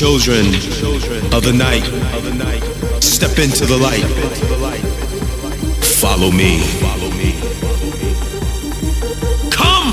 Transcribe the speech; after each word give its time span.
children 0.00 0.46
of 1.34 1.44
the 1.44 1.52
night, 1.52 1.84
step 3.02 3.38
into 3.38 3.66
the 3.66 3.76
light. 3.76 4.00
Follow 6.00 6.30
me. 6.30 6.58
Come, 9.50 9.92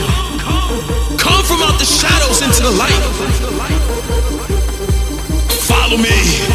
come 1.18 1.44
from 1.44 1.62
out 1.62 1.78
the 1.78 1.84
shadows 1.84 2.42
into 2.42 2.64
the 2.64 2.72
light. 2.72 3.04
Follow 5.68 5.98
me. 5.98 6.47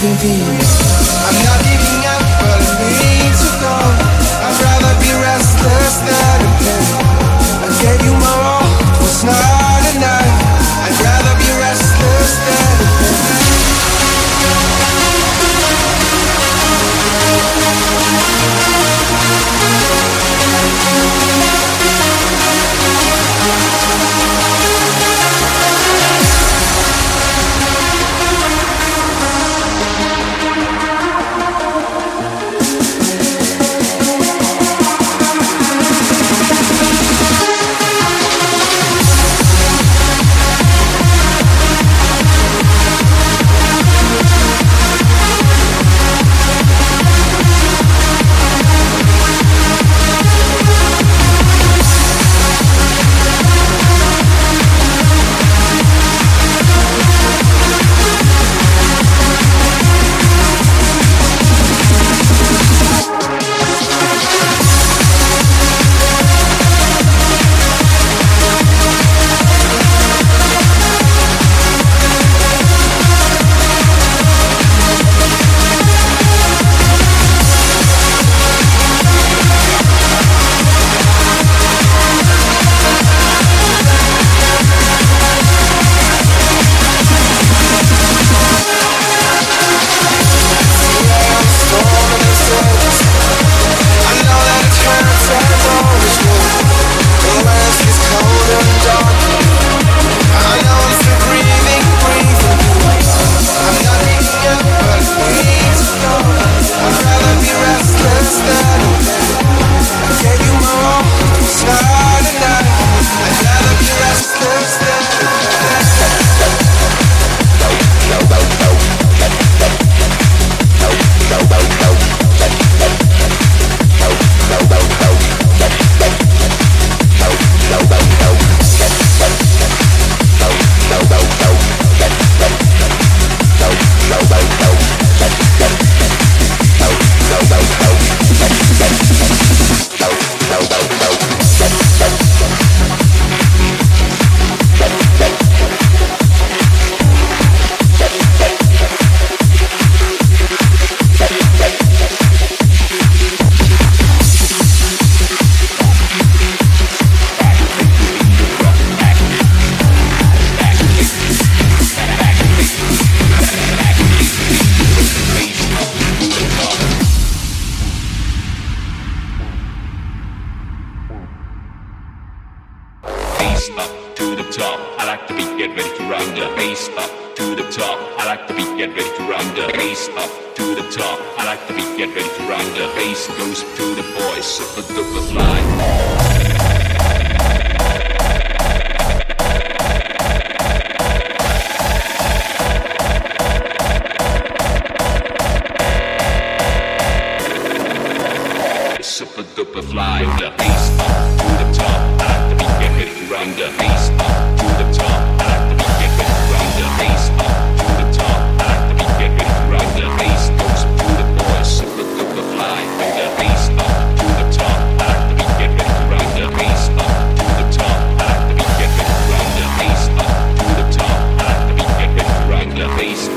I'm 0.00 0.14
not 0.14 1.58
giving 1.64 2.06
up, 2.06 2.22
but 2.38 2.62
I 2.78 2.88
need 3.02 3.34
to 3.34 3.50
go. 3.58 3.74
I'd 4.46 4.54
rather 4.62 4.94
be 5.02 5.10
restless 5.20 5.96
than. 6.06 6.37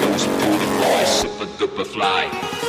booty 0.08 0.68
boy, 0.80 1.04
super 1.06 1.46
duper 1.58 1.86
fly. 1.86 2.61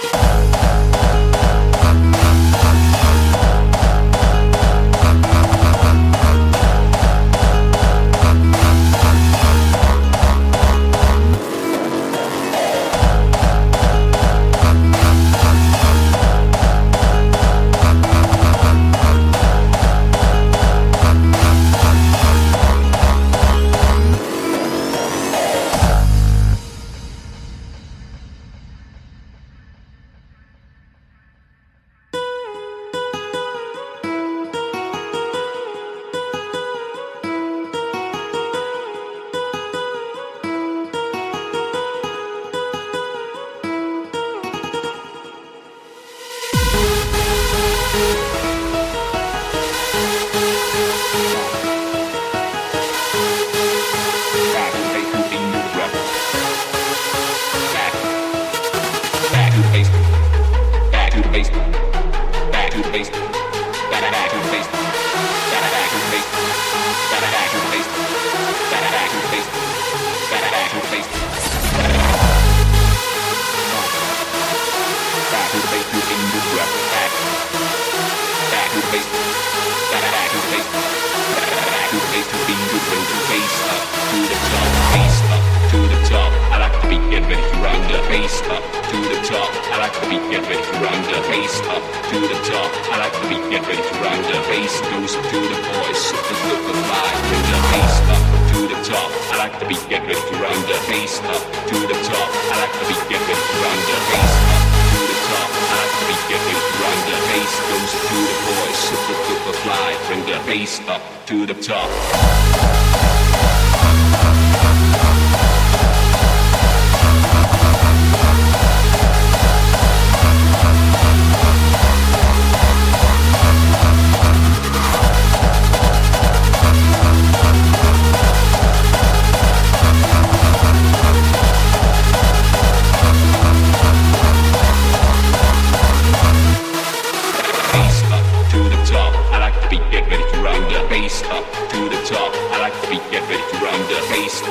slide, 109.72 110.06
bring 110.06 110.20
the 110.26 110.38
bass 110.46 110.80
up 110.88 111.02
to 111.26 111.46
the 111.46 111.54
top. 111.54 112.81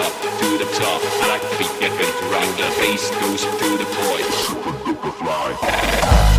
top, 0.02 0.40
to 0.40 0.58
the 0.58 0.66
top. 0.74 1.02
Black 1.26 1.42
feet 1.58 1.80
get 1.80 1.92
The 2.58 2.70
bass 2.80 3.10
goes 3.22 3.42
to 3.44 3.78
the 3.78 3.86
void. 3.86 4.26
Super 4.34 4.72
duper 4.84 5.14
fly. 5.14 6.31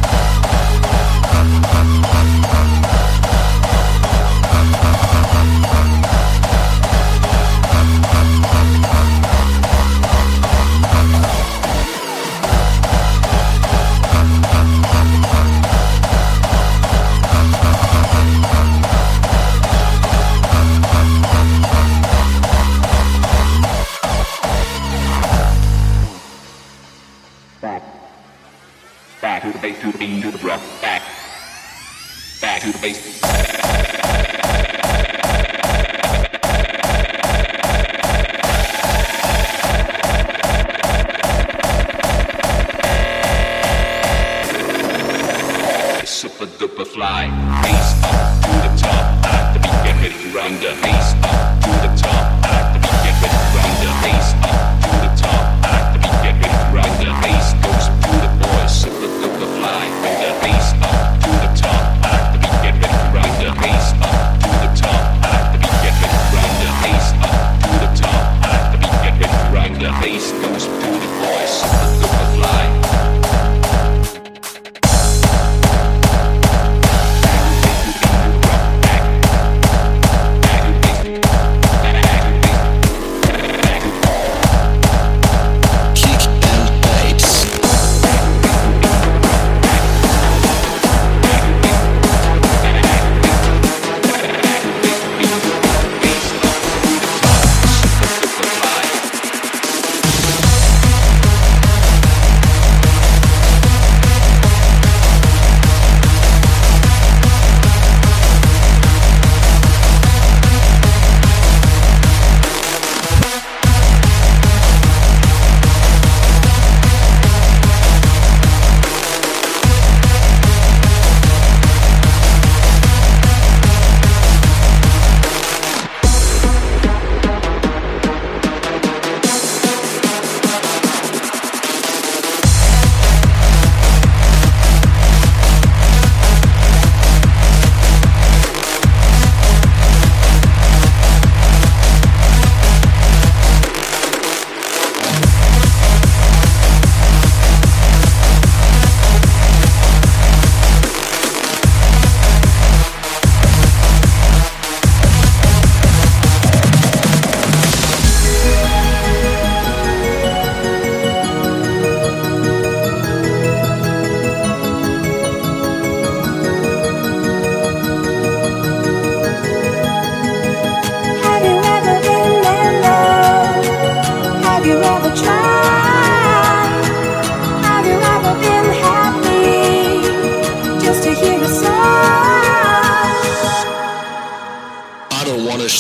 space, 70.23 70.41
goes 70.41 70.67
boys, 70.67 71.63
voice, 71.63 71.63
not 72.01 72.39
like. 72.39 72.82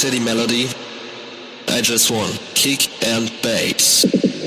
Shitty 0.02 0.24
melody. 0.24 0.66
I 1.68 1.80
just 1.80 2.10
want 2.10 2.32
kick 2.56 3.04
and 3.06 3.30
bass. 3.40 4.41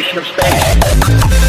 Exploration 0.00 0.18
of 0.18 1.28
space. 1.28 1.39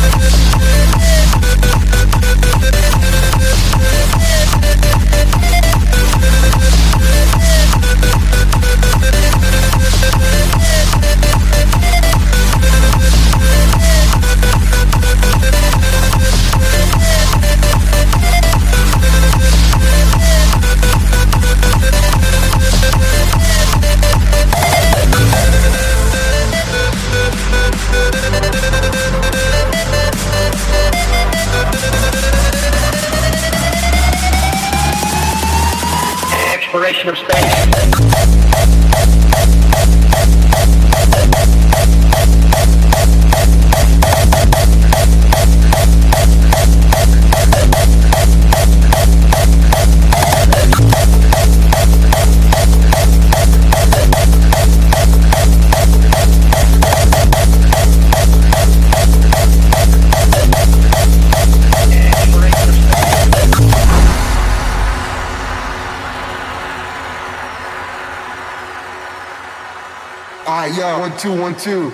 Two, 71.21 71.39
one, 71.39 71.55
two. 71.55 71.93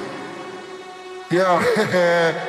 Yo, 1.29 1.59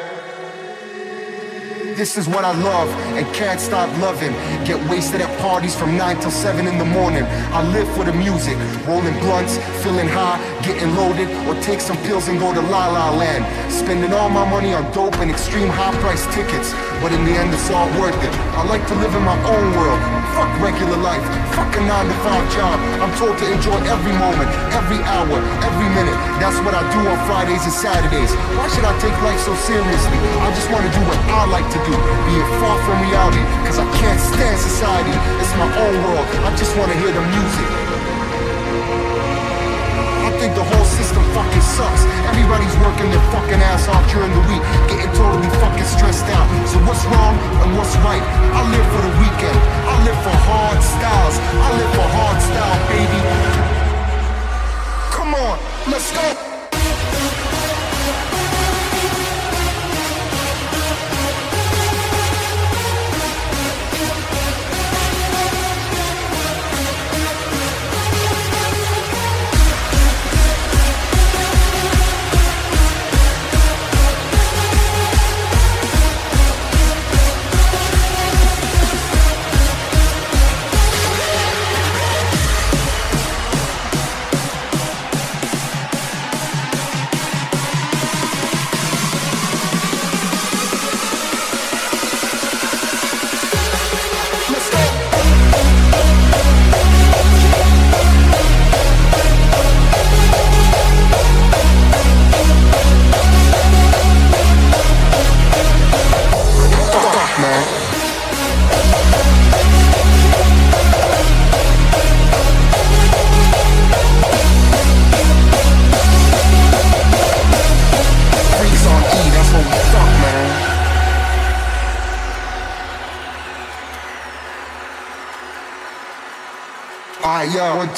This 1.99 2.15
is 2.17 2.29
what 2.29 2.45
I 2.45 2.55
love 2.55 2.89
and 3.19 3.27
can't 3.35 3.59
stop 3.59 3.91
loving. 3.99 4.31
Get 4.63 4.79
wasted 4.89 5.21
at 5.21 5.27
parties 5.41 5.75
from 5.75 5.97
9 5.97 6.21
till 6.21 6.31
7 6.31 6.69
in 6.69 6.79
the 6.79 6.85
morning. 6.85 7.25
I 7.51 7.67
live 7.75 7.91
for 7.97 8.05
the 8.05 8.13
music, 8.13 8.55
rolling 8.87 9.19
blunts, 9.19 9.59
feeling 9.83 10.07
high, 10.07 10.39
getting 10.63 10.95
loaded, 10.95 11.27
or 11.51 11.61
take 11.63 11.81
some 11.81 11.99
pills 12.07 12.29
and 12.29 12.39
go 12.39 12.55
to 12.55 12.61
La 12.61 12.87
La 12.87 13.11
Land. 13.11 13.43
Spending 13.73 14.13
all 14.13 14.31
my 14.31 14.49
money 14.49 14.73
on 14.73 14.87
dope 14.95 15.19
and 15.19 15.29
extreme 15.29 15.67
high 15.67 15.91
price 15.99 16.23
tickets, 16.33 16.71
but 17.03 17.11
in 17.11 17.25
the 17.25 17.35
end 17.35 17.53
it's 17.53 17.69
all 17.75 17.91
worth 17.99 18.23
it. 18.23 18.31
I 18.55 18.63
like 18.71 18.87
to 18.87 18.95
live 19.03 19.17
in 19.19 19.25
my 19.27 19.39
own 19.51 19.67
world. 19.75 19.99
Fuck 20.39 20.55
regular 20.63 20.99
life, 21.03 21.27
fuck 21.59 21.75
a 21.75 21.81
9 21.83 22.07
to 22.07 22.15
5 22.23 22.55
job. 22.55 22.79
I'm 23.03 23.11
told 23.19 23.35
to 23.43 23.47
enjoy 23.51 23.83
every 23.91 24.15
moment, 24.15 24.47
every 24.71 25.03
hour, 25.03 25.43
every 25.67 25.89
minute. 25.99 26.28
That's 26.39 26.59
what 26.63 26.71
I 26.71 26.87
do 26.95 27.03
on 27.03 27.19
Fridays 27.27 27.67
and 27.67 27.75
Saturdays. 27.75 28.31
Why 28.55 28.71
should 28.71 28.87
I 28.87 28.95
take 29.03 29.15
life 29.27 29.43
so 29.43 29.55
seriously? 29.59 30.19
I 30.39 30.49
just 30.55 30.71
want 30.71 30.87
to 30.87 30.93
do 30.95 31.03
what 31.11 31.19
I 31.27 31.51
like 31.51 31.67
to 31.67 31.81
do, 31.83 31.95
being 32.31 32.47
far 32.63 32.79
from 32.87 33.03
reality, 33.03 33.43
cause 33.67 33.83
I 33.83 33.87
can't 33.99 34.23
stand 34.23 34.57
society. 34.57 35.15
It's 35.43 35.51
my 35.59 35.67
own 35.67 35.95
world, 36.07 36.27
I 36.47 36.55
just 36.55 36.79
wanna 36.79 36.95
hear 36.95 37.11
the 37.11 37.25
music. 37.35 37.69
I 40.23 40.31
think 40.39 40.55
the 40.55 40.63
whole 40.63 40.87
system 40.87 41.27
fucking 41.35 41.67
sucks. 41.75 42.07
Everybody's 42.31 42.77
working 42.79 43.11
their 43.11 43.25
fucking 43.35 43.59
ass 43.59 43.91
off 43.91 44.07
during 44.07 44.31
the 44.31 44.45
week, 44.47 44.63
getting 44.87 45.11
totally 45.19 45.51
fucking 45.59 45.89
stressed 45.91 46.31
out. 46.31 46.47
So 46.71 46.79
what's 46.87 47.03
wrong 47.11 47.35
and 47.67 47.75
what's 47.75 47.99
right? 48.07 48.23
I 48.55 48.63
live 48.71 48.87
for 48.95 49.03
the 49.03 49.15
weekend. 49.19 49.59
I 49.91 49.95
live 50.07 50.19
for 50.23 50.37
hard 50.47 50.79
styles. 50.79 51.37
I 51.43 51.69
live 51.75 51.91
for 51.99 52.07
hard 52.15 52.39
style, 52.39 52.79
baby. 52.87 53.21
Come 55.11 55.35
on, 55.35 55.59
let's 55.91 56.13
go. 56.13 56.48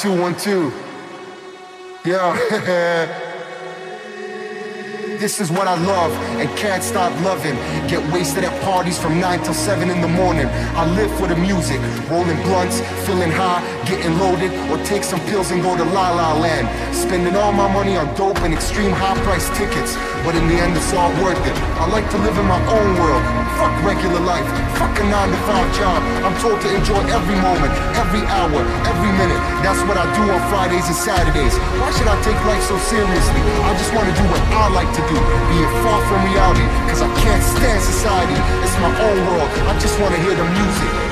Two, 0.01 0.19
one, 0.19 0.35
two. 0.35 0.73
Yo. 2.03 2.33
This 5.21 5.39
is 5.39 5.51
what 5.51 5.67
I 5.67 5.77
love 5.85 6.11
and 6.41 6.49
can't 6.57 6.81
stop 6.81 7.13
loving. 7.21 7.53
Get 7.87 8.01
wasted 8.11 8.43
at 8.43 8.63
parties 8.63 8.97
from 8.97 9.19
9 9.19 9.43
till 9.43 9.53
7 9.53 9.91
in 9.91 10.01
the 10.01 10.07
morning. 10.07 10.47
I 10.73 10.89
live 10.95 11.15
for 11.19 11.27
the 11.27 11.35
music, 11.35 11.79
rolling 12.09 12.41
blunts, 12.41 12.81
feeling 13.05 13.29
high, 13.29 13.61
getting 13.85 14.17
loaded, 14.19 14.51
or 14.69 14.77
take 14.85 15.03
some 15.03 15.19
pills 15.31 15.51
and 15.51 15.61
go 15.61 15.75
to 15.75 15.83
La 15.83 16.11
La 16.11 16.33
Land. 16.37 16.67
Spending 16.95 17.35
all 17.35 17.51
my 17.51 17.71
money 17.71 17.97
on 17.97 18.07
dope 18.15 18.39
and 18.41 18.53
extreme 18.53 18.91
high 18.91 19.17
price 19.23 19.49
tickets, 19.57 19.97
but 20.23 20.35
in 20.35 20.47
the 20.47 20.55
end 20.55 20.75
it's 20.77 20.93
all 20.93 21.11
worth 21.23 21.39
it. 21.45 21.55
I 21.81 21.87
like 21.89 22.07
to 22.11 22.17
live 22.19 22.37
in 22.37 22.45
my 22.45 22.61
own 22.69 22.89
world. 22.99 23.23
Fuck 23.59 23.73
regular 23.85 24.21
life, 24.25 24.47
fuck 24.77 24.93
a 24.97 25.05
9 25.05 25.13
to 25.29 25.39
5 25.45 25.77
job. 25.77 25.99
I'm 26.25 26.33
told 26.41 26.57
to 26.65 26.69
enjoy 26.73 27.01
every 27.13 27.37
moment, 27.45 27.73
every 27.93 28.25
hour, 28.25 28.57
every 28.89 29.11
minute. 29.13 29.41
That's 29.61 29.81
what 29.85 29.97
I 29.97 30.05
do 30.17 30.23
on 30.33 30.41
Fridays 30.49 30.87
and 30.89 30.97
Saturdays. 30.97 31.53
Why 31.77 31.93
should 31.93 32.09
I 32.09 32.17
take 32.25 32.39
life 32.49 32.63
so 32.65 32.77
seriously? 32.89 33.41
I 33.65 33.77
just 33.77 33.93
want 33.93 34.09
to 34.09 34.15
do 34.17 34.25
what 34.33 34.41
I 34.49 34.65
like 34.73 34.89
to 34.97 35.03
do 35.05 35.17
being 35.53 35.69
far 35.85 36.01
from 36.09 36.25
reality, 36.33 36.65
cause 36.89 37.05
I 37.05 37.09
can't 37.21 37.43
stand 37.43 37.81
society. 37.85 38.37
It's 38.65 38.77
my 38.81 38.89
own 38.89 39.17
world, 39.29 39.49
I 39.69 39.77
just 39.77 39.99
wanna 40.01 40.17
hear 40.17 40.33
the 40.33 40.47
music. 40.57 41.11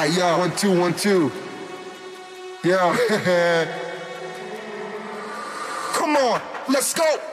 One, 0.00 0.56
two, 0.56 0.80
one, 0.80 0.94
two. 0.94 1.30
Yo. 2.64 2.78
Come 5.92 6.16
on, 6.16 6.40
let's 6.70 6.94
go. 6.94 7.29